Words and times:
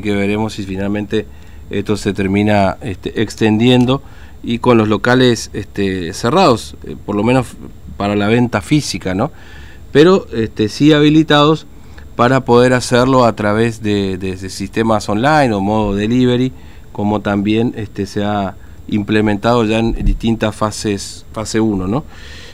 que 0.00 0.14
veremos 0.14 0.52
si 0.52 0.62
finalmente 0.62 1.26
esto 1.70 1.96
se 1.96 2.12
termina 2.12 2.76
este, 2.82 3.20
extendiendo 3.20 4.00
y 4.44 4.60
con 4.60 4.78
los 4.78 4.86
locales 4.86 5.50
este, 5.54 6.12
cerrados, 6.12 6.76
eh, 6.84 6.94
por 7.04 7.16
lo 7.16 7.24
menos 7.24 7.48
para 7.96 8.14
la 8.14 8.28
venta 8.28 8.60
física, 8.60 9.16
¿no? 9.16 9.32
Pero 9.90 10.28
este, 10.32 10.68
sí 10.68 10.92
habilitados 10.92 11.66
para 12.14 12.44
poder 12.44 12.74
hacerlo 12.74 13.24
a 13.24 13.34
través 13.34 13.82
de, 13.82 14.36
sistemas 14.48 15.08
online 15.08 15.52
o 15.52 15.60
modo 15.60 15.96
delivery, 15.96 16.52
como 16.92 17.20
también 17.20 17.74
se 18.06 18.22
ha 18.22 18.54
implementado 18.86 19.64
ya 19.64 19.80
en 19.80 19.94
distintas 20.04 20.54
fases, 20.54 21.26
fase 21.32 21.58
1, 21.58 21.88
¿no? 21.88 22.04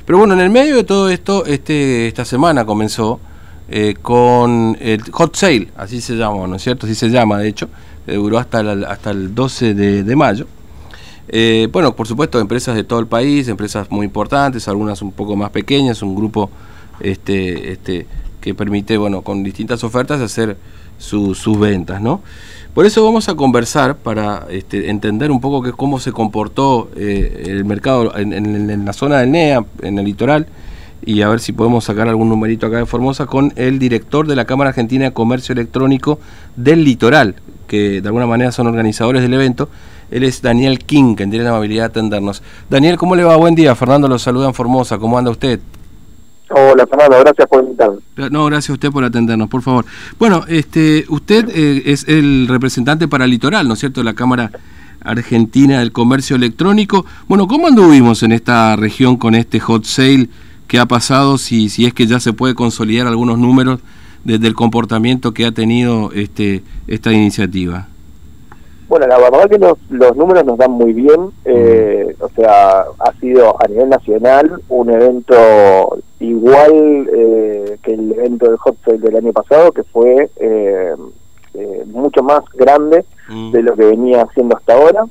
Pero 0.07 0.17
bueno, 0.17 0.33
en 0.33 0.41
el 0.41 0.49
medio 0.49 0.77
de 0.77 0.85
todo 0.85 1.11
esto, 1.11 1.45
esta 1.45 2.25
semana 2.25 2.65
comenzó 2.65 3.21
eh, 3.69 3.95
con 4.01 4.77
el 4.79 5.03
hot 5.11 5.35
sale, 5.37 5.69
así 5.77 6.03
se 6.03 6.17
llama, 6.17 6.47
¿no 6.47 6.57
es 6.57 6.63
cierto? 6.63 6.87
Así 6.87 6.95
se 6.95 7.09
llama, 7.09 7.39
de 7.39 7.49
hecho, 7.49 7.69
eh, 8.07 8.15
duró 8.15 8.39
hasta 8.39 8.61
el, 8.61 8.85
hasta 8.85 9.11
el 9.11 9.35
12 9.35 9.75
de, 9.75 10.17
mayo. 10.17 10.47
Eh, 11.29 11.69
bueno, 11.73 11.97
por 11.97 12.07
supuesto, 12.07 12.39
empresas 12.39 12.77
de 12.77 12.85
todo 12.85 13.01
el 13.01 13.07
país, 13.07 13.49
empresas 13.49 13.91
muy 13.91 14.05
importantes, 14.05 14.69
algunas 14.69 15.01
un 15.01 15.13
poco 15.13 15.35
más 15.35 15.51
pequeñas, 15.51 16.03
un 16.03 16.15
grupo 16.15 16.51
este, 17.01 17.73
este, 17.73 18.07
que 18.43 18.55
permite, 18.55 18.99
bueno, 18.99 19.23
con 19.23 19.43
distintas 19.43 19.83
ofertas 19.83 20.21
hacer 20.21 20.59
sus 20.99 21.59
ventas, 21.59 22.01
¿no? 22.03 22.21
Por 22.75 22.87
eso 22.87 23.03
vamos 23.05 23.29
a 23.29 23.35
conversar 23.35 23.97
para 23.97 24.47
este, 24.51 24.91
entender 24.91 25.31
un 25.31 25.41
poco 25.41 25.63
que, 25.63 25.73
cómo 25.73 25.99
se 26.01 26.13
comportó 26.13 26.91
el 26.97 27.65
mercado 27.65 28.17
en, 28.17 28.85
la 28.85 28.93
zona 28.93 29.19
del 29.19 29.31
NEA, 29.31 29.65
en 29.81 29.99
el 29.99 30.05
litoral, 30.05 30.47
y 31.07 31.23
a 31.23 31.29
ver 31.29 31.41
si 31.41 31.53
podemos 31.53 31.85
sacar 31.85 32.09
algún 32.09 32.29
numerito 32.29 32.67
acá 32.67 32.79
de 32.79 32.87
Formosa 32.87 33.27
con 33.27 33.53
el 33.57 33.79
director 33.79 34.27
de 34.27 34.37
la 34.37 34.45
Cámara 34.45 34.71
Argentina 34.71 35.05
de 35.05 35.13
Comercio 35.13 35.53
Electrónico 35.53 36.19
del 36.57 36.85
Litoral, 36.85 37.37
que 37.67 38.01
de 38.01 38.09
alguna 38.09 38.27
manera 38.27 38.53
son 38.53 38.67
organizadores 38.67 39.23
del 39.23 39.35
evento. 39.35 39.69
Él 40.11 40.23
es 40.25 40.43
Daniel 40.43 40.79
King, 40.79 41.17
que 41.17 41.27
tiene 41.27 41.45
la 41.45 41.51
amabilidad 41.51 41.85
de 41.85 41.87
atendernos. 41.87 42.43
Daniel, 42.71 42.97
¿cómo 42.97 43.17
le 43.17 43.25
va? 43.25 43.37
Buen 43.37 43.55
día. 43.55 43.75
Fernando 43.75 44.07
lo 44.07 44.19
saluda 44.19 44.47
en 44.47 44.55
Formosa. 44.55 44.99
¿Cómo 44.99 45.19
anda 45.19 45.31
usted? 45.31 45.61
Hola 46.51 46.87
Fernando, 46.87 47.19
gracias 47.21 47.49
por 47.49 47.65
invitarme. 47.65 47.99
No, 48.31 48.45
gracias 48.47 48.71
a 48.71 48.73
usted 48.75 48.91
por 48.91 49.03
atendernos, 49.03 49.49
por 49.49 49.63
favor. 49.63 49.87
Bueno, 50.19 50.45
este, 50.47 51.05
usted 51.09 51.49
eh, 51.49 51.83
es 51.87 52.07
el 52.07 52.47
representante 52.49 53.09
para 53.09 53.25
el 53.25 53.31
litoral, 53.31 53.67
¿no 53.67 53.75
es 53.75 53.81
cierto?, 53.81 54.01
de 54.01 54.05
la 54.05 54.15
Cámara 54.15 54.51
Argentina 55.01 55.81
del 55.81 55.91
Comercio 55.91 56.37
Electrónico. 56.37 57.07
Bueno, 57.29 57.49
¿cómo 57.49 57.67
anduvimos 57.67 58.23
en 58.23 58.33
esta 58.33 58.77
región 58.77 59.17
con 59.17 59.35
este 59.35 59.59
hot 59.59 59.85
sale 59.85 60.29
qué 60.75 60.81
ha 60.81 60.87
pasado, 60.87 61.39
si, 61.39 61.69
si 61.69 61.87
es 61.87 61.95
que 61.95 62.05
ya 62.05 62.19
se 62.19 62.33
puede 62.33 62.57
consolidar 62.57 63.07
algunos 63.07 63.39
números 63.39 63.79
desde 64.25 64.49
el 64.49 64.55
comportamiento 64.55 65.33
que 65.33 65.47
ha 65.47 65.53
tenido 65.53 66.11
este, 66.13 66.65
esta 66.89 67.13
iniciativa. 67.13 67.87
Bueno, 68.89 69.07
la 69.07 69.19
verdad 69.19 69.49
que 69.49 69.59
los, 69.59 69.79
los 69.89 70.17
números 70.17 70.45
nos 70.45 70.59
dan 70.59 70.73
muy 70.73 70.93
bien, 70.93 71.31
eh, 71.45 72.17
o 72.19 72.29
sea, 72.31 72.87
ha 72.99 73.13
sido 73.21 73.55
a 73.63 73.69
nivel 73.69 73.89
nacional 73.89 74.51
un 74.69 74.91
evento 74.91 75.97
igual 76.19 77.09
eh, 77.15 77.79
que 77.81 77.95
el 77.95 78.11
evento 78.11 78.47
del 78.47 78.57
Hot 78.57 78.77
Sale 78.85 78.99
del 78.99 79.15
año 79.15 79.33
pasado, 79.33 79.71
que 79.71 79.85
fue 79.85 80.29
eh, 80.41 80.93
mucho 81.87 82.25
más 82.25 82.43
grande 82.53 83.05
mm. 83.29 83.53
de 83.53 83.63
lo 83.63 83.77
que 83.77 83.85
venía 83.85 84.23
haciendo 84.23 84.57
hasta 84.57 84.75
ahora. 84.75 85.05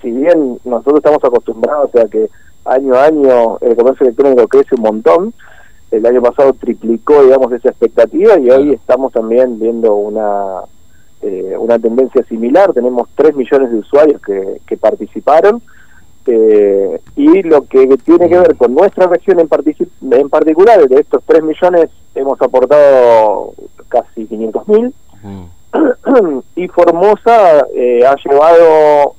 Si 0.00 0.10
bien 0.10 0.58
nosotros 0.64 0.96
estamos 0.96 1.22
acostumbrados 1.22 1.94
a 1.94 2.08
que 2.08 2.30
año 2.70 2.94
a 2.94 3.04
año 3.04 3.58
el 3.60 3.76
comercio 3.76 4.06
electrónico 4.06 4.48
crece 4.48 4.74
un 4.76 4.82
montón. 4.82 5.34
El 5.90 6.06
año 6.06 6.22
pasado 6.22 6.52
triplicó, 6.52 7.22
digamos, 7.24 7.52
esa 7.52 7.70
expectativa 7.70 8.38
y 8.38 8.48
hoy 8.50 8.72
estamos 8.72 9.12
también 9.12 9.58
viendo 9.58 9.94
una 9.94 10.60
eh, 11.22 11.54
una 11.58 11.78
tendencia 11.78 12.22
similar. 12.24 12.72
Tenemos 12.72 13.08
3 13.14 13.34
millones 13.36 13.70
de 13.70 13.78
usuarios 13.78 14.22
que, 14.22 14.60
que 14.66 14.76
participaron. 14.76 15.60
Eh, 16.26 17.00
y 17.16 17.42
lo 17.42 17.62
que 17.62 17.86
tiene 18.04 18.28
que 18.28 18.38
ver 18.38 18.56
con 18.56 18.74
nuestra 18.74 19.06
región 19.06 19.40
en, 19.40 19.48
en 20.12 20.28
particular, 20.28 20.86
de 20.86 21.00
estos 21.00 21.22
3 21.26 21.42
millones 21.42 21.88
hemos 22.14 22.40
aportado 22.40 23.52
casi 23.88 24.26
500 24.26 24.68
mil. 24.68 24.94
y 26.56 26.68
Formosa 26.68 27.66
eh, 27.74 28.00
ha 28.06 28.16
llevado 28.16 29.14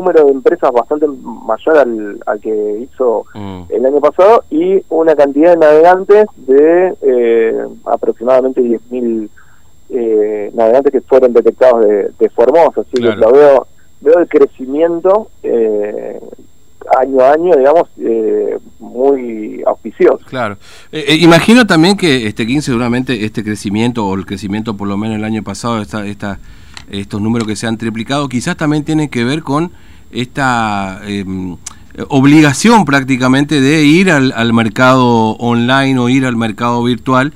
número 0.00 0.24
de 0.24 0.32
empresas 0.32 0.70
bastante 0.72 1.06
mayor 1.06 1.78
al, 2.26 2.40
que 2.40 2.88
hizo 2.88 3.24
mm. 3.34 3.62
el 3.68 3.86
año 3.86 4.00
pasado 4.00 4.44
y 4.50 4.82
una 4.88 5.14
cantidad 5.14 5.50
de 5.50 5.56
navegantes 5.58 6.26
de 6.36 6.94
eh, 7.02 7.66
aproximadamente 7.84 8.60
10.000 8.60 9.28
eh, 9.90 10.50
navegantes 10.54 10.92
que 10.92 11.00
fueron 11.00 11.32
detectados 11.32 11.84
de, 11.86 12.30
Formosa. 12.30 12.82
Así 12.82 13.02
que 13.02 13.16
lo 13.16 13.32
veo, 13.32 13.66
veo 14.00 14.18
el 14.18 14.28
crecimiento 14.28 15.28
eh, 15.42 16.20
año 16.98 17.20
a 17.20 17.32
año, 17.32 17.56
digamos, 17.56 17.88
eh, 17.98 18.58
muy 18.78 19.62
auspicioso. 19.66 20.24
Claro. 20.26 20.56
Eh, 20.92 21.04
eh, 21.08 21.16
imagino 21.16 21.66
también 21.66 21.96
que 21.96 22.26
este 22.26 22.46
15 22.46 22.66
seguramente 22.66 23.24
este 23.24 23.44
crecimiento, 23.44 24.06
o 24.06 24.14
el 24.14 24.26
crecimiento 24.26 24.76
por 24.76 24.88
lo 24.88 24.96
menos 24.96 25.16
el 25.16 25.24
año 25.24 25.42
pasado, 25.42 25.80
esta, 25.80 26.06
esta, 26.06 26.38
estos 26.90 27.20
números 27.20 27.46
que 27.46 27.56
se 27.56 27.66
han 27.66 27.76
triplicado, 27.76 28.28
quizás 28.28 28.56
también 28.56 28.84
tienen 28.84 29.08
que 29.08 29.24
ver 29.24 29.42
con 29.42 29.72
esta 30.10 31.00
em, 31.04 31.56
obligación 32.08 32.84
prácticamente 32.84 33.60
de 33.60 33.84
ir 33.84 34.10
al, 34.10 34.32
al, 34.32 34.52
mercado 34.52 35.36
online 35.38 35.98
o 35.98 36.08
ir 36.08 36.26
al 36.26 36.36
mercado 36.36 36.82
virtual. 36.82 37.32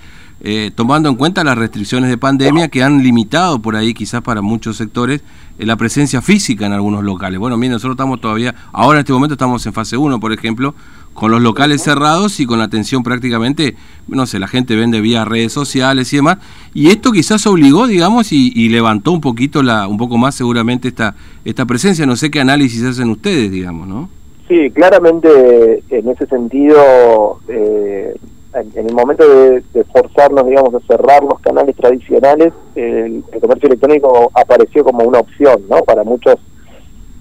Tomando 0.75 1.09
en 1.09 1.15
cuenta 1.15 1.43
las 1.43 1.56
restricciones 1.56 2.10
de 2.10 2.19
pandemia 2.19 2.69
que 2.69 2.82
han 2.82 3.03
limitado 3.03 3.60
por 3.60 3.77
ahí 3.77 3.94
quizás 3.94 4.21
para 4.21 4.43
muchos 4.43 4.77
sectores 4.77 5.22
eh, 5.59 5.66
la 5.66 5.77
presencia 5.77 6.21
física 6.21 6.66
en 6.66 6.72
algunos 6.72 7.05
locales. 7.05 7.38
Bueno, 7.38 7.56
mire, 7.56 7.72
nosotros 7.72 7.94
estamos 7.94 8.21
todavía, 8.21 8.55
ahora 8.72 8.99
en 8.99 9.00
este 9.00 9.12
momento 9.12 9.34
estamos 9.34 9.65
en 9.66 9.72
fase 9.72 9.97
1, 9.97 10.19
por 10.19 10.32
ejemplo, 10.32 10.75
con 11.12 11.31
los 11.31 11.41
locales 11.41 11.81
cerrados 11.81 12.41
y 12.41 12.47
con 12.47 12.59
la 12.59 12.65
atención 12.65 13.05
prácticamente, 13.05 13.77
no 14.09 14.27
sé, 14.27 14.41
la 14.41 14.49
gente 14.49 14.75
vende 14.75 15.00
vía 15.00 15.25
redes 15.25 15.53
sociales 15.53 16.12
y 16.12 16.16
demás, 16.16 16.38
y 16.75 16.88
esto 16.88 17.12
quizás 17.12 17.47
obligó, 17.47 17.87
digamos, 17.87 18.32
y, 18.32 18.69
levantó 18.69 19.12
un 19.12 19.21
poquito, 19.21 19.62
la, 19.62 19.87
un 19.87 19.97
poco 19.97 20.19
más 20.19 20.34
seguramente 20.34 20.88
esta, 20.88 21.15
esta 21.44 21.66
presencia, 21.66 22.05
no 22.05 22.16
sé 22.16 22.32
qué 22.32 22.41
análisis 22.41 22.82
hacen 22.82 23.11
ustedes, 23.11 23.53
digamos, 23.53 23.87
¿no? 23.87 24.09
Sí, 24.49 24.71
claramente 24.72 25.84
en 25.88 26.09
ese 26.09 26.26
sentido 26.26 27.38
eh, 27.49 28.15
en, 28.55 28.89
el 28.89 28.95
momento 28.95 29.25
de, 29.27 29.85
forzarnos, 29.93 30.47
digamos, 30.47 30.75
a 30.75 30.81
cerrar 30.81 31.23
los 31.25 31.41
canales 31.41 31.75
tradicionales, 31.77 32.53
el, 32.75 33.25
comercio 33.41 33.69
electrónico 33.69 34.31
apareció 34.35 34.85
como 34.85 35.05
una 35.05 35.21
opción, 35.21 35.63
¿no? 35.69 35.83
Para 35.83 36.05
muchos 36.05 36.37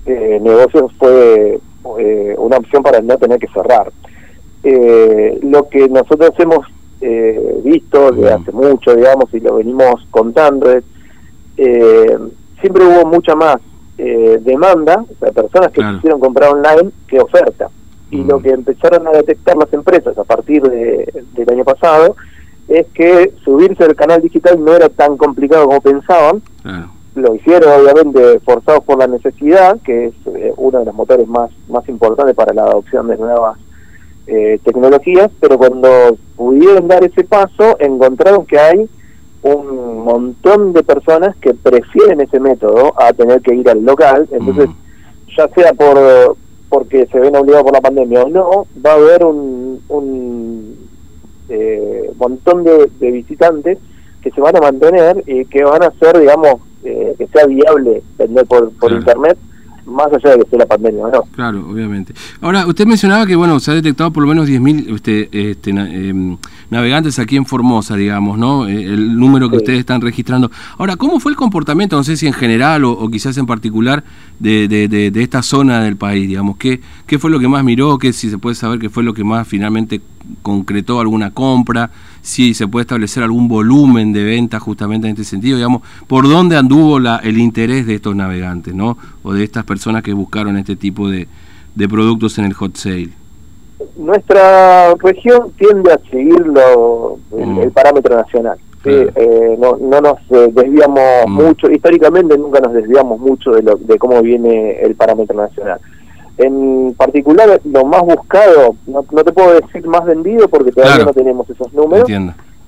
eh, 0.06 0.40
negocios 0.42 0.92
fue 0.98 1.60
eh, 2.00 2.36
una 2.38 2.58
opción 2.58 2.84
para 2.84 3.02
no 3.02 3.18
tener 3.18 3.40
que 3.40 3.48
cerrar. 3.48 3.92
Eh, 4.64 5.40
lo 5.42 5.68
que 5.68 5.90
nosotros 5.90 6.32
hemos 6.38 6.66
visto 7.66 8.12
desde 8.14 8.32
hace 8.32 8.52
mucho, 8.54 8.96
digamos, 8.96 9.26
y 9.34 9.42
lo 9.42 9.56
venimos 9.56 10.08
contando, 10.10 10.72
es 10.72 10.86
siempre 11.58 12.86
hubo 12.86 13.06
mucha 13.10 13.36
más 13.36 13.58
demanda, 13.98 15.04
o 15.04 15.16
sea, 15.20 15.34
personas 15.34 15.70
que 15.74 15.82
quisieron 15.82 16.22
comprar 16.22 16.54
online 16.54 16.92
que 17.10 17.20
oferta 17.20 17.70
y 18.14 18.24
lo 18.24 18.40
que 18.40 18.52
empezaron 18.52 19.08
a 19.08 19.12
detectar 19.12 19.58
las 19.58 19.74
empresas 19.74 20.16
a 20.18 20.24
partir 20.24 20.62
de, 20.62 21.12
del 21.34 21.50
año 21.50 21.64
pasado 21.64 22.16
es 22.68 22.86
que 22.94 23.34
subirse 23.44 23.84
al 23.84 23.96
canal 23.96 24.22
digital 24.22 24.64
no 24.64 24.74
era 24.76 24.88
tan 24.90 25.18
complicado 25.18 25.66
como 25.66 25.82
pensaban. 25.82 26.42
Lo 27.16 27.36
hicieron 27.36 27.82
obviamente 27.82 28.40
forzados 28.40 28.84
por 28.84 28.98
la 28.98 29.08
necesidad, 29.08 29.78
que 29.84 30.08
es 30.08 30.14
eh, 30.34 30.54
uno 30.58 30.80
de 30.80 30.86
los 30.86 30.96
motores 30.96 31.28
más, 31.28 31.52
más 31.68 31.88
importantes 31.90 32.36
para 32.36 32.54
la 32.54 32.64
adopción 32.64 33.08
de 33.08 33.18
nuevas 33.18 33.58
eh, 34.28 34.60
tecnologías, 34.64 35.30
pero 35.40 35.58
cuando 35.58 36.18
pudieron 36.36 36.88
dar 36.88 37.04
ese 37.04 37.24
paso 37.24 37.78
encontraron 37.80 38.46
que 38.46 38.60
hay 38.60 38.90
un 39.42 40.04
montón 40.04 40.74
de 40.74 40.84
personas 40.84 41.36
que 41.38 41.54
prefieren 41.54 42.22
ese 42.22 42.40
método 42.40 42.94
a 43.00 43.12
tener 43.14 43.42
que 43.42 43.54
ir 43.54 43.70
al 43.70 43.84
local, 43.84 44.28
entonces 44.32 44.70
ya 45.36 45.48
sea 45.50 45.74
por, 45.74 46.38
porque 46.74 47.06
se 47.12 47.20
ven 47.20 47.36
obligados 47.36 47.66
por 47.66 47.74
la 47.74 47.82
pandemia 47.82 48.24
o 48.24 48.30
no, 48.30 48.68
va 48.84 48.94
a 48.94 48.96
haber 48.96 49.24
un, 49.24 49.80
un 49.90 50.90
eh, 51.48 52.12
montón 52.18 52.64
de, 52.64 52.90
visitantes 53.00 53.78
que 54.24 54.32
se 54.32 54.42
van 54.42 54.56
a 54.56 54.60
mantener 54.60 55.24
y 55.28 55.46
que 55.46 55.64
van 55.64 55.84
a 55.84 55.90
hacer, 55.90 56.20
digamos, 56.20 56.56
eh, 56.84 57.14
que 57.16 57.28
sea 57.28 57.46
viable 57.46 58.02
vender 58.18 58.48
por, 58.48 58.72
por 58.80 58.92
internet 58.92 59.38
más 59.86 60.08
allá 60.08 60.38
de 60.38 60.44
que 60.44 60.50
sea 60.50 60.60
la 60.60 60.66
pandemia, 60.66 61.04
¿no? 61.12 61.24
Claro, 61.36 61.68
obviamente. 61.70 62.14
Ahora, 62.42 62.66
usted 62.66 62.86
mencionaba 62.86 63.26
que, 63.26 63.36
bueno, 63.36 63.60
se 63.60 63.72
ha 63.72 63.74
detectado 63.74 64.12
por 64.12 64.24
lo 64.24 64.30
menos 64.30 64.48
10.000 64.48 64.96
este, 64.96 65.52
este, 65.52 65.72
em, 65.72 66.38
navegantes 66.70 67.20
aquí 67.20 67.36
en 67.36 67.46
Formosa, 67.46 67.96
digamos, 67.96 68.38
¿no? 68.38 68.68
Eh, 68.68 68.84
el 68.84 69.18
número 69.18 69.50
que 69.50 69.58
ustedes 69.58 69.80
están 69.80 70.02
registrando. 70.02 70.50
Ahora, 70.78 70.96
¿cómo 70.96 71.20
fue 71.20 71.32
el 71.32 71.36
comportamiento, 71.36 71.96
no 71.96 72.04
sé 72.04 72.18
si 72.18 72.28
en 72.28 72.34
general 72.34 72.86
o, 72.86 73.10
quizás 73.10 73.38
en 73.38 73.46
particular, 73.46 74.04
de, 74.40 74.68
de, 74.68 74.88
de, 74.88 75.24
esta 75.24 75.42
zona 75.42 75.84
del 75.84 75.98
país, 75.98 76.28
digamos? 76.28 76.58
¿Qué, 76.58 76.82
¿Qué 77.06 77.20
fue 77.20 77.30
lo 77.30 77.40
que 77.40 77.48
más 77.48 77.64
miró? 77.64 77.98
¿Qué, 77.98 78.14
si 78.14 78.30
se 78.30 78.38
puede 78.38 78.56
saber 78.56 78.80
qué 78.80 78.90
fue 78.90 79.04
lo 79.04 79.14
que 79.14 79.24
más 79.24 79.48
finalmente 79.48 80.02
concretó 80.42 81.00
alguna 81.00 81.32
compra? 81.32 81.92
Si 82.24 82.54
se 82.54 82.68
puede 82.70 82.84
establecer 82.84 83.22
algún 83.22 83.50
volumen 83.50 84.14
de 84.14 84.24
venta 84.24 84.58
justamente 84.58 85.08
en 85.08 85.12
este 85.12 85.26
sentido, 85.26 85.58
digamos, 85.58 85.82
por 86.08 86.28
dónde 86.28 86.56
anduvo 86.56 86.98
la, 86.98 87.18
el 87.18 87.38
interés 87.38 87.86
de 87.86 87.96
estos 87.96 88.16
navegantes, 88.16 88.74
¿no? 88.74 88.98
O 89.24 89.34
de 89.34 89.44
estas 89.44 89.66
personas 89.66 90.04
que 90.04 90.14
buscaron 90.14 90.58
este 90.58 90.78
tipo 90.78 91.10
de, 91.10 91.28
de 91.76 91.90
productos 91.90 92.38
en 92.38 92.46
el 92.46 92.54
hot 92.54 92.78
sale. 92.78 93.10
Nuestra 93.98 94.96
región 94.96 95.52
tiende 95.58 95.92
a 95.92 96.00
seguir 96.10 96.46
el, 97.38 97.58
el, 97.60 97.72
parámetro 97.72 98.16
nacional. 98.16 98.58
Eh, 98.86 99.58
no, 99.60 99.78
no 99.78 100.00
nos 100.00 100.20
eh, 100.30 100.50
desviamos 100.54 101.28
mm. 101.28 101.32
mucho, 101.32 101.70
históricamente 101.70 102.38
nunca 102.38 102.60
nos 102.62 102.74
desviamos 102.74 103.20
mucho 103.20 103.52
de, 103.52 103.64
lo, 103.64 103.76
de 103.76 103.98
cómo 103.98 104.22
viene 104.22 104.80
el 104.82 104.96
parámetro 104.96 105.36
nacional. 105.36 105.80
En 106.38 106.96
particular, 106.96 107.62
lo 107.64 107.86
más 107.86 108.02
buscado, 108.02 108.76
no, 108.88 109.04
te 109.04 109.32
puedo 109.32 109.60
decir 109.60 109.86
más 109.88 110.04
vendido 110.06 110.48
porque 110.48 110.72
todavía 110.72 111.06
no 111.06 111.14
tenemos 111.14 111.50
esos 111.50 111.72
números. 111.74 112.10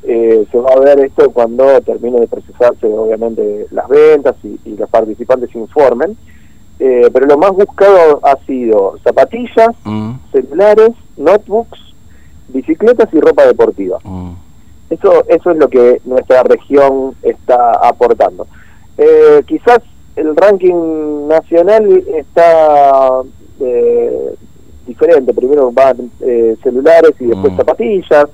Eh, 0.08 0.46
se 0.52 0.58
va 0.60 0.70
a 0.72 0.80
ver 0.80 1.00
esto 1.00 1.32
cuando 1.32 1.82
termine 1.82 2.20
de 2.20 2.28
procesarse, 2.28 2.86
obviamente, 2.86 3.66
las 3.72 3.88
ventas 3.88 4.36
y, 4.44 4.76
los 4.76 4.88
participantes 4.90 5.54
informen. 5.56 6.16
Eh, 6.78 7.10
pero 7.12 7.26
lo 7.26 7.38
más 7.38 7.52
buscado 7.54 8.20
ha 8.22 8.38
sido 8.46 9.00
zapatillas, 9.04 9.70
mm. 9.84 10.12
celulares, 10.32 10.92
notebooks, 11.18 11.80
bicicletas 12.50 13.12
y 13.14 13.20
ropa 13.20 13.48
deportiva. 13.48 13.98
Mm. 14.04 14.34
Eso, 14.92 15.26
eso 15.28 15.52
es 15.52 15.58
lo 15.58 15.70
que 15.70 16.02
nuestra 16.06 16.44
región 16.44 17.16
está 17.24 17.72
aportando. 17.72 18.46
Eh, 18.98 19.42
quizás 19.48 19.80
el 20.16 20.36
ranking 20.36 21.28
nacional 21.28 22.04
está 22.14 23.24
eh, 23.60 24.36
diferente. 24.88 25.34
Primero 25.34 25.72
van 25.72 26.12
eh, 26.22 26.56
celulares 26.64 27.12
y 27.20 27.26
después 27.26 27.54
mm. 27.54 27.58
zapatillas. 27.58 28.28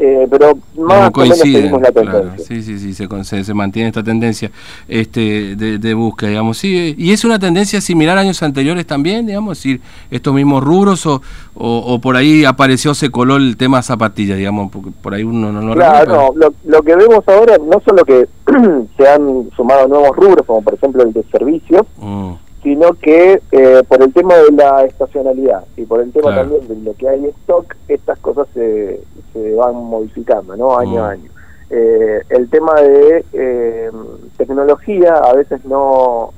Eh, 0.00 0.28
pero 0.30 0.56
más 0.76 1.10
o 1.12 1.20
menos 1.20 1.82
la 1.82 1.90
tendencia. 1.90 2.38
Sí, 2.38 2.62
sí, 2.62 2.78
sí, 2.78 2.94
se, 2.94 3.44
se, 3.44 3.54
mantiene 3.54 3.88
esta 3.88 4.02
tendencia 4.04 4.48
este, 4.86 5.56
de, 5.56 5.78
de, 5.78 5.94
búsqueda, 5.94 6.30
digamos. 6.30 6.56
Sí, 6.56 6.94
y 6.96 7.12
es 7.12 7.24
una 7.24 7.40
tendencia 7.40 7.80
similar 7.80 8.16
a 8.16 8.20
años 8.20 8.40
anteriores 8.44 8.86
también, 8.86 9.26
digamos, 9.26 9.58
decir, 9.58 9.80
estos 10.08 10.32
mismos 10.32 10.62
rubros 10.62 11.04
o, 11.04 11.20
o, 11.56 12.00
por 12.00 12.14
ahí 12.14 12.44
apareció, 12.44 12.94
se 12.94 13.10
coló 13.10 13.38
el 13.38 13.56
tema 13.56 13.82
zapatillas, 13.82 14.38
digamos, 14.38 14.70
porque 14.70 14.90
por 15.02 15.14
ahí 15.14 15.24
uno 15.24 15.50
no 15.50 15.62
lo 15.62 15.74
Claro, 15.74 16.32
no, 16.36 16.48
lo, 16.64 16.82
que 16.82 16.94
vemos 16.94 17.26
ahora 17.26 17.56
no 17.58 17.80
solo 17.84 18.04
que 18.04 18.28
se 18.96 19.08
han 19.08 19.50
sumado 19.56 19.88
nuevos 19.88 20.14
rubros, 20.14 20.46
como 20.46 20.62
por 20.62 20.74
ejemplo 20.74 21.02
el 21.02 21.12
de 21.12 21.24
servicios, 21.24 21.82
mm 22.00 22.34
sino 22.62 22.92
que 22.94 23.40
eh, 23.52 23.82
por 23.86 24.02
el 24.02 24.12
tema 24.12 24.34
de 24.36 24.50
la 24.52 24.84
estacionalidad 24.84 25.64
y 25.76 25.84
por 25.84 26.00
el 26.00 26.12
tema 26.12 26.34
también 26.34 26.66
de 26.66 26.76
lo 26.76 26.94
que 26.94 27.08
hay 27.08 27.20
en 27.20 27.30
stock, 27.30 27.76
estas 27.86 28.18
cosas 28.18 28.48
se, 28.52 29.00
se 29.32 29.54
van 29.54 29.76
modificando, 29.76 30.56
¿no? 30.56 30.76
Año 30.76 31.04
a 31.04 31.08
mm. 31.08 31.10
año. 31.10 31.30
Eh, 31.70 32.22
el 32.30 32.48
tema 32.48 32.80
de 32.80 33.24
eh, 33.32 33.90
tecnología, 34.36 35.14
a 35.14 35.34
veces 35.34 35.64
no 35.64 36.32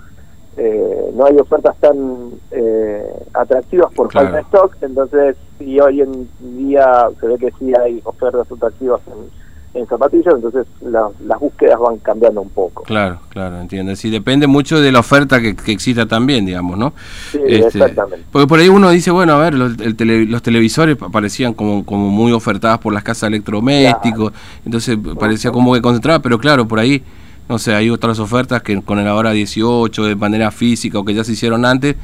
no 1.14 1.24
hay 1.24 1.38
ofertas 1.38 1.74
tan 1.78 2.32
atractivas 3.32 3.90
por 3.94 4.12
falta 4.12 4.36
de 4.36 4.42
stock, 4.42 4.76
entonces 4.82 5.34
si 5.58 5.80
hoy 5.80 6.02
en 6.02 6.28
día 6.38 7.08
se 7.18 7.28
ve 7.28 7.38
que 7.38 7.50
sí 7.58 7.72
hay 7.82 8.02
ofertas 8.04 8.46
atractivas 8.52 9.00
en 9.06 9.30
en 9.72 9.86
zapatillas, 9.86 10.34
entonces 10.34 10.66
las 10.82 11.38
búsquedas 11.38 11.78
van 11.78 11.98
cambiando 11.98 12.40
un 12.40 12.50
poco. 12.50 12.82
Claro, 12.82 13.20
claro, 13.28 13.60
entiendo. 13.60 13.94
Sí, 13.94 14.10
depende 14.10 14.48
mucho 14.48 14.80
de 14.80 14.90
la 14.90 14.98
oferta 14.98 15.40
que, 15.40 15.54
exista 15.66 16.06
también, 16.06 16.44
digamos, 16.44 16.76
¿no? 16.76 16.92
Sí, 17.30 17.38
este, 17.46 17.78
exactamente. 17.78 18.26
Porque 18.32 18.48
por 18.48 18.58
ahí 18.58 18.68
uno 18.68 18.90
dice, 18.90 19.12
bueno, 19.12 19.34
a 19.34 19.38
ver, 19.38 19.54
los, 19.54 19.76
televisores 20.42 20.96
parecían 20.96 21.54
como, 21.54 21.84
como 21.84 22.10
muy 22.10 22.32
ofertadas 22.32 22.78
por 22.78 22.92
las 22.92 23.04
casas 23.04 23.28
electrodomésticos, 23.28 24.32
entonces 24.64 24.98
parecía 25.18 25.52
como 25.52 25.72
que 25.74 25.82
concentraba, 25.82 26.20
pero 26.20 26.38
claro, 26.38 26.66
por 26.66 26.80
ahí, 26.80 27.04
no 27.48 27.58
sé, 27.58 27.72
hay 27.74 27.90
otras 27.90 28.18
ofertas 28.18 28.62
que 28.62 28.80
con 28.82 28.98
el 28.98 29.06
ahora 29.06 29.30
18 29.30 30.04
de 30.04 30.16
manera 30.16 30.50
física 30.50 30.98
o 30.98 31.04
que 31.04 31.14
ya 31.14 31.22
se 31.22 31.32
hicieron 31.32 31.64
antes, 31.64 31.94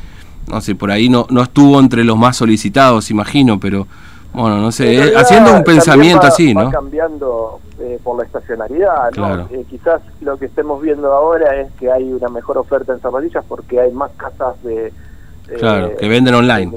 no 0.47 0.61
sé, 0.61 0.77
por 0.77 0.93
ahí 0.93 1.09
no, 1.09 1.27
no 1.31 1.43
estuvo 1.43 1.81
entre 1.81 2.05
los 2.05 2.17
más 2.17 2.37
solicitados, 2.37 3.11
imagino, 3.11 3.59
pero 3.59 3.89
bueno, 4.33 4.59
no 4.59 4.71
sé, 4.71 4.95
eh, 4.95 5.13
haciendo 5.17 5.55
un 5.55 5.65
pensamiento 5.65 6.27
así, 6.27 6.55
¿no? 6.55 6.67
Va 6.67 6.71
cambiando 6.71 7.61
eh, 7.81 7.99
por 8.03 8.19
la 8.19 8.25
estacionalidad, 8.25 9.13
¿no? 9.17 9.49
Eh, 9.51 9.65
quizás 9.69 10.03
lo 10.21 10.37
que 10.39 10.47
estemos 10.47 10.83
viendo 10.83 11.13
ahora 11.13 11.57
es 11.57 11.73
que 11.75 11.91
hay 11.91 12.13
una 12.13 12.29
mejor 12.29 12.59
oferta 12.59 12.93
en 12.93 13.01
zapatillas 13.01 13.45
porque 13.49 13.81
hay 13.81 13.93
más 13.93 14.11
casas 14.13 14.63
de... 14.63 14.93
claro, 15.59 15.97
que 15.97 16.09
venden 16.09 16.35
online. 16.35 16.71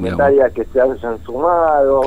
Que 0.53 0.65
se 0.65 0.81
hayan 0.81 1.21
sumado. 1.23 2.01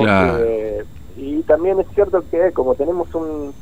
y 1.17 1.41
también 1.43 1.79
es 1.79 1.87
cierto 1.93 2.23
que 2.31 2.51
como 2.51 2.75
tenemos 2.75 3.13
un... 3.15 3.53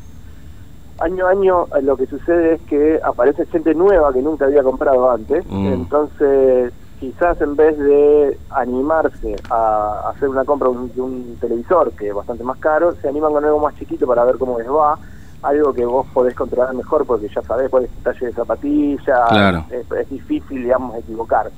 Año 1.00 1.26
a 1.26 1.32
año 1.32 1.66
lo 1.82 1.98
que 1.98 2.06
sucede 2.06 2.54
es 2.54 2.62
que 2.62 3.00
aparece 3.04 3.48
gente 3.48 3.74
nueva 3.74 4.14
que 4.14 4.22
nunca 4.22 4.46
había 4.46 4.62
comprado 4.62 5.10
antes, 5.10 5.44
mm. 5.50 5.74
entonces 5.74 6.74
quizás 7.02 7.42
en 7.42 7.56
vez 7.56 7.76
de 7.80 8.38
animarse 8.52 9.36
a 9.50 10.12
hacer 10.12 10.30
una 10.30 10.46
compra 10.46 10.70
de 10.70 11.02
un, 11.02 11.36
televisor, 11.42 11.92
que 11.94 12.10
es 12.10 12.14
bastante 12.14 12.44
más 12.44 12.60
caro, 12.60 12.94
se 13.02 13.10
animan 13.10 13.34
con 13.34 13.44
algo 13.44 13.60
más 13.60 13.76
chiquito 13.76 14.06
para 14.06 14.24
ver 14.24 14.38
cómo 14.38 14.60
les 14.60 14.70
va, 14.70 15.00
algo 15.42 15.74
que 15.74 15.84
vos 15.84 16.06
podés 16.14 16.36
controlar 16.36 16.76
mejor 16.76 17.08
porque 17.08 17.28
ya 17.34 17.42
sabés 17.42 17.72
cuál 17.72 17.86
es 17.86 17.90
el 17.98 18.04
talle 18.04 18.26
de 18.28 18.34
zapatilla, 18.34 19.64
es, 19.72 20.10
difícil, 20.10 20.62
digamos, 20.62 20.96
equivocarse. 20.96 21.56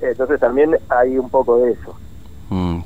Entonces 0.00 0.38
también 0.38 0.78
hay 0.88 1.18
un 1.18 1.28
poco 1.28 1.58
de 1.58 1.72
eso. 1.72 1.96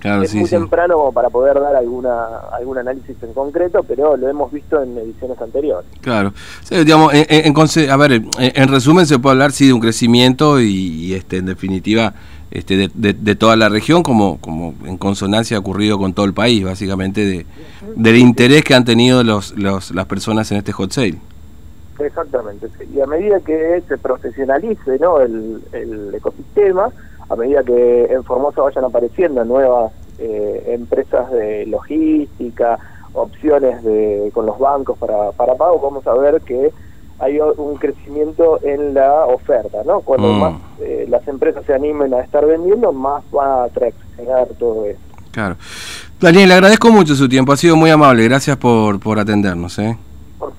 Es 0.04 0.34
muy 0.34 0.49
temprano 0.49 0.94
como 0.94 1.12
para 1.12 1.31
poder 1.31 1.60
dar 1.60 1.76
alguna 1.76 2.38
algún 2.52 2.78
análisis 2.78 3.16
en 3.22 3.32
concreto, 3.32 3.84
pero 3.84 4.16
lo 4.16 4.28
hemos 4.28 4.50
visto 4.50 4.82
en 4.82 4.99
ediciones 4.99 5.40
anteriores. 5.40 5.88
Claro. 6.00 6.32
digamos, 6.69 7.12
en, 7.14 7.90
a 7.90 7.96
ver, 7.96 8.22
en, 8.38 8.69
resumen 8.69 9.06
se 9.06 9.19
puede 9.20 9.34
hablar 9.34 9.52
sí 9.52 9.69
de 9.69 9.72
un 9.72 9.81
crecimiento 9.81 10.60
y, 10.60 11.14
este 11.14 11.37
en 11.37 11.46
definitiva 11.46 12.14
este 12.50 12.90
de, 12.93 13.34
toda 13.37 13.56
la 13.56 13.69
región 13.69 14.02
como 14.02 14.38
como 14.38 14.75
en 14.84 14.99
consonancia 14.99 15.56
ha 15.56 15.60
ocurrido 15.60 15.99
con 15.99 16.14
todo 16.14 16.26
el 16.26 16.34
país, 16.34 16.64
básicamente 16.64 17.25
de 17.25 17.46
del 17.94 18.16
interés 18.16 18.64
que 18.64 18.75
han 18.75 18.84
tenido 18.84 19.22
los, 19.22 19.56
los 19.56 19.93
las 19.93 20.06
personas 20.06 20.50
en 20.50 20.58
este 20.58 20.72
hot 20.72 20.90
sale. 20.90 21.19
Exactamente. 21.99 22.69
Y 22.93 23.00
a 23.00 23.06
medida 23.06 23.38
que 23.40 23.82
se 23.87 23.99
profesionalice, 23.99 24.99
¿no? 24.99 25.20
el, 25.20 25.62
el 25.72 26.14
ecosistema 26.14 26.88
a 27.28 27.36
medida 27.36 27.62
que 27.62 28.04
en 28.04 28.24
Formosa 28.24 28.62
vayan 28.62 28.84
apareciendo 28.84 29.44
nuevas 29.44 29.92
eh, 30.19 30.64
empresas 30.69 31.30
de 31.30 31.66
logística, 31.66 32.78
opciones 33.14 33.82
de, 33.84 34.30
con 34.32 34.46
los 34.46 34.58
bancos 34.58 34.98
para, 34.98 35.32
para 35.32 35.54
pago, 35.54 35.80
vamos 35.80 36.06
a 36.06 36.14
ver 36.14 36.40
que 36.42 36.70
hay 37.19 37.38
un 37.38 37.76
crecimiento 37.76 38.58
en 38.62 38.94
la 38.94 39.26
oferta, 39.26 39.78
¿no? 39.86 40.00
Cuando 40.00 40.28
mm. 40.28 40.40
más 40.40 40.54
eh, 40.80 41.06
las 41.08 41.26
empresas 41.28 41.64
se 41.64 41.73
animen 41.73 42.12
a 42.14 42.20
estar 42.20 42.44
vendiendo, 42.44 42.92
más 42.92 43.23
va 43.35 43.64
a 43.64 43.68
traccionar 43.68 44.49
todo 44.58 44.87
esto. 44.87 45.02
Claro. 45.30 45.56
Daniel, 46.20 46.49
le 46.49 46.54
agradezco 46.54 46.90
mucho 46.90 47.14
su 47.14 47.28
tiempo, 47.28 47.52
ha 47.52 47.56
sido 47.56 47.76
muy 47.76 47.90
amable, 47.90 48.25
gracias 48.25 48.56
por, 48.56 48.99
por 48.99 49.18
atendernos. 49.18 49.78
¿eh? 49.78 49.97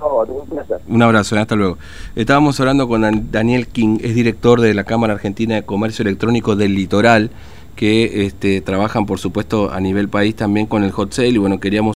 Un. 0.03 0.95
Un 0.95 1.01
abrazo, 1.01 1.38
hasta 1.38 1.55
luego. 1.55 1.77
Estábamos 2.15 2.60
hablando 2.60 2.88
con 2.88 3.31
Daniel 3.31 3.67
King, 3.67 4.00
es 4.01 4.15
director 4.15 4.60
de 4.62 4.74
la 4.74 4.83
Cámara 4.83 5.13
Argentina 5.13 5.55
de 5.55 5.63
Comercio 5.63 6.03
Electrónico 6.03 6.55
del 6.55 6.75
Litoral, 6.75 7.31
que 7.75 8.25
este, 8.25 8.62
trabajan 8.62 9.05
por 9.05 9.19
supuesto 9.19 9.72
a 9.72 9.79
nivel 9.79 10.10
país 10.10 10.36
también 10.36 10.67
con 10.67 10.83
el 10.83 10.91
hot 10.91 11.12
sale 11.12 11.29
y 11.29 11.38
bueno, 11.38 11.60
queríamos 11.60 11.91